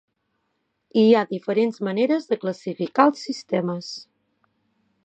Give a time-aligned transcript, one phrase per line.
[1.01, 3.97] Hi ha diferents maneres de classificar els sistemes.